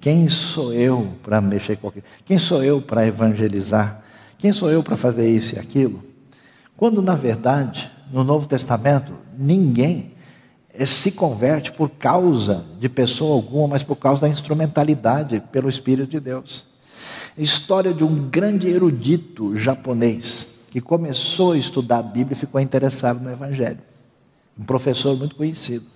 [0.00, 2.04] Quem sou eu para mexer com aquilo?
[2.24, 4.02] Quem sou eu para evangelizar?
[4.36, 6.02] Quem sou eu para fazer isso e aquilo?
[6.76, 10.12] Quando, na verdade, no Novo Testamento, ninguém
[10.74, 16.10] eh, se converte por causa de pessoa alguma, mas por causa da instrumentalidade pelo Espírito
[16.10, 16.64] de Deus.
[17.38, 23.20] História de um grande erudito japonês que começou a estudar a Bíblia e ficou interessado
[23.20, 23.91] no Evangelho.
[24.58, 25.86] Um professor muito conhecido.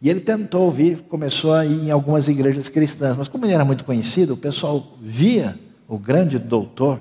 [0.00, 3.64] E ele tentou ouvir, começou a ir em algumas igrejas cristãs, mas como ele era
[3.64, 5.58] muito conhecido, o pessoal via
[5.88, 7.00] o grande doutor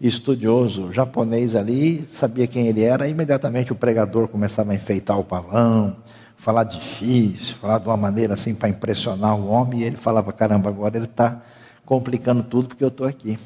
[0.00, 5.24] estudioso japonês ali, sabia quem ele era, e imediatamente o pregador começava a enfeitar o
[5.24, 5.96] pavão,
[6.36, 10.68] falar difícil, falar de uma maneira assim para impressionar o homem, e ele falava: caramba,
[10.68, 11.40] agora ele está
[11.84, 13.38] complicando tudo porque eu estou aqui.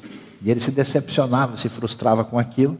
[0.43, 2.77] E ele se decepcionava, se frustrava com aquilo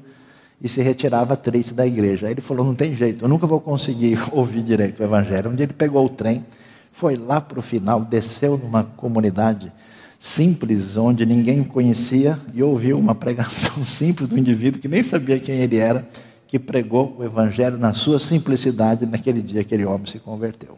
[0.62, 2.28] e se retirava triste da igreja.
[2.28, 5.50] Aí ele falou: não tem jeito, eu nunca vou conseguir ouvir direito o evangelho.
[5.50, 6.46] Um dia ele pegou o trem,
[6.92, 9.72] foi lá para o final, desceu numa comunidade
[10.20, 15.56] simples, onde ninguém conhecia, e ouviu uma pregação simples do indivíduo que nem sabia quem
[15.56, 16.08] ele era,
[16.48, 20.76] que pregou o Evangelho na sua simplicidade, naquele dia aquele homem se converteu.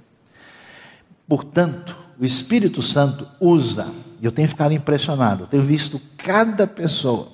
[1.27, 3.88] Portanto, o Espírito Santo usa,
[4.21, 7.27] e eu tenho ficado impressionado, eu tenho visto cada pessoa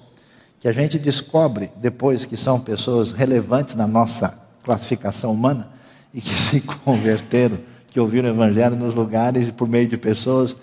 [0.60, 5.70] que a gente descobre depois que são pessoas relevantes na nossa classificação humana
[6.14, 7.58] e que se converteram,
[7.90, 10.56] que ouviram o Evangelho nos lugares e por meio de pessoas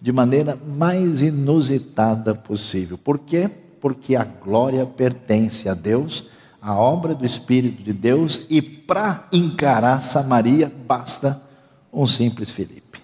[0.00, 2.98] de maneira mais inusitada possível.
[2.98, 3.48] Por quê?
[3.80, 6.28] Porque a glória pertence a Deus,
[6.60, 11.40] a obra do Espírito de Deus, e para encarar Samaria basta
[11.92, 13.00] um simples Felipe.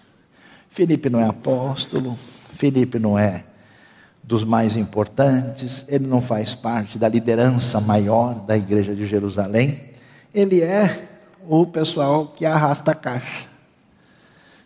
[0.69, 3.45] Felipe não é apóstolo, Felipe não é
[4.23, 9.81] dos mais importantes, ele não faz parte da liderança maior da igreja de Jerusalém,
[10.33, 11.09] ele é
[11.49, 13.47] o pessoal que arrasta a caixa.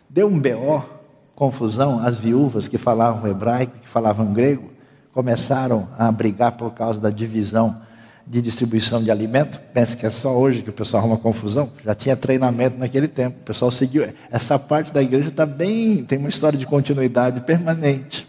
[0.09, 0.95] Deu um BO
[1.35, 4.71] confusão, as viúvas que falavam hebraico, que falavam grego,
[5.13, 7.81] começaram a brigar por causa da divisão
[8.25, 9.59] de distribuição de alimento.
[9.73, 11.69] Pense que é só hoje que o pessoal arruma confusão.
[11.83, 13.37] Já tinha treinamento naquele tempo.
[13.41, 14.07] O pessoal seguiu.
[14.31, 18.27] Essa parte da igreja está bem, tem uma história de continuidade permanente.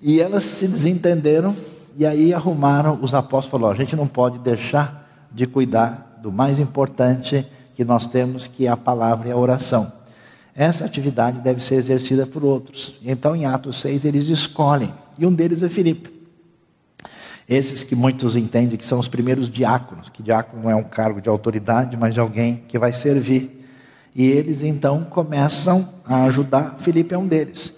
[0.00, 1.54] E elas se desentenderam
[1.96, 3.50] e aí arrumaram os apóstolos.
[3.50, 8.66] Falou: a gente não pode deixar de cuidar do mais importante que nós temos, que
[8.66, 9.92] é a palavra e a oração
[10.56, 12.94] essa atividade deve ser exercida por outros.
[13.04, 16.16] Então, em Atos 6, eles escolhem, e um deles é Filipe.
[17.46, 21.20] Esses que muitos entendem que são os primeiros diáconos, que diácono não é um cargo
[21.20, 23.68] de autoridade, mas de alguém que vai servir.
[24.14, 26.76] E eles então começam a ajudar.
[26.78, 27.74] Filipe é um deles.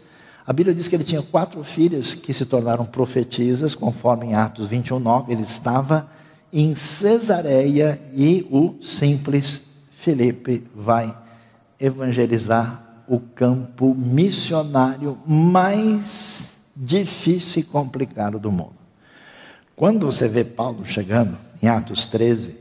[0.49, 4.71] A Bíblia diz que ele tinha quatro filhas que se tornaram profetisas, conforme em Atos
[4.71, 5.31] 21, 9.
[5.31, 6.09] Ele estava
[6.51, 11.15] em Cesareia e o simples Filipe vai
[11.79, 16.45] evangelizar o campo missionário mais
[16.75, 18.73] difícil e complicado do mundo.
[19.77, 22.57] Quando você vê Paulo chegando em Atos 13,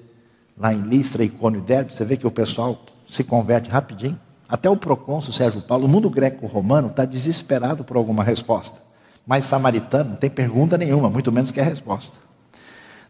[0.57, 4.19] lá em Listra, Icônio e Derbe, você vê que o pessoal se converte rapidinho.
[4.50, 8.78] Até o procônsul Sérgio Paulo, o mundo greco-romano está desesperado por alguma resposta.
[9.26, 12.16] Mas samaritano não tem pergunta nenhuma, muito menos que a resposta.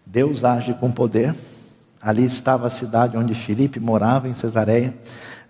[0.03, 1.35] Deus age com poder.
[2.01, 4.95] Ali estava a cidade onde Filipe morava, em Cesareia.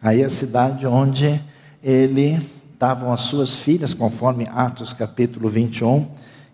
[0.01, 1.41] Aí a cidade onde
[1.81, 2.37] ele
[2.73, 6.05] estavam as suas filhas, conforme Atos capítulo 21.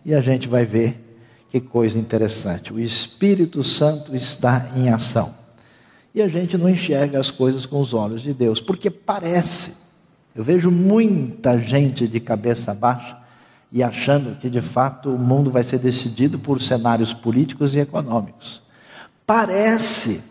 [0.06, 1.18] E a gente vai ver
[1.50, 2.72] que coisa interessante.
[2.72, 5.43] O Espírito Santo está em ação
[6.14, 9.76] e a gente não enxerga as coisas com os olhos de Deus, porque parece.
[10.36, 13.18] Eu vejo muita gente de cabeça baixa
[13.72, 18.62] e achando que de fato o mundo vai ser decidido por cenários políticos e econômicos.
[19.26, 20.24] Parece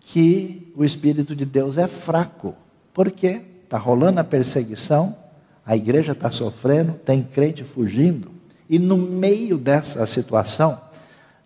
[0.00, 2.54] que o Espírito de Deus é fraco,
[2.92, 5.16] porque está rolando a perseguição,
[5.64, 8.30] a igreja está sofrendo, tem crente fugindo,
[8.68, 10.80] e no meio dessa situação,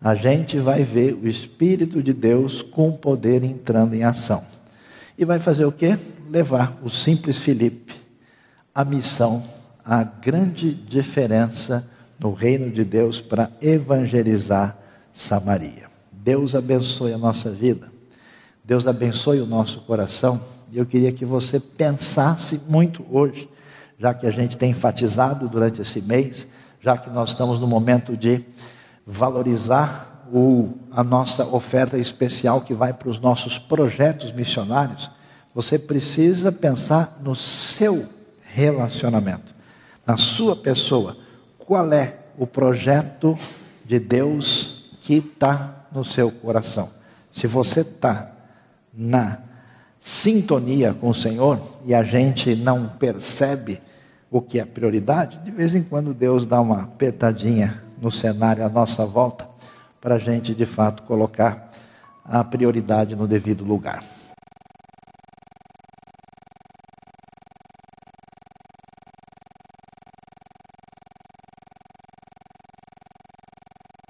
[0.03, 4.43] a gente vai ver o Espírito de Deus com poder entrando em ação.
[5.19, 5.99] E vai fazer o quê?
[6.29, 7.95] Levar o simples Felipe
[8.75, 9.43] à missão,
[9.85, 11.87] à grande diferença
[12.19, 14.77] no reino de Deus para evangelizar
[15.13, 15.89] Samaria.
[16.11, 17.91] Deus abençoe a nossa vida.
[18.65, 20.41] Deus abençoe o nosso coração.
[20.73, 23.49] E eu queria que você pensasse muito hoje,
[23.99, 26.47] já que a gente tem enfatizado durante esse mês,
[26.81, 28.45] já que nós estamos no momento de
[29.11, 30.25] valorizar
[30.93, 35.11] a nossa oferta especial que vai para os nossos projetos missionários,
[35.53, 38.07] você precisa pensar no seu
[38.55, 39.53] relacionamento,
[40.07, 41.17] na sua pessoa.
[41.59, 43.37] Qual é o projeto
[43.85, 46.91] de Deus que está no seu coração?
[47.33, 48.31] Se você está
[48.95, 49.39] na
[50.01, 53.81] sintonia com o Senhor e a gente não percebe
[54.31, 58.69] o que é prioridade, de vez em quando Deus dá uma apertadinha no cenário à
[58.69, 59.49] nossa volta,
[60.01, 61.71] para a gente de fato colocar
[62.25, 64.03] a prioridade no devido lugar.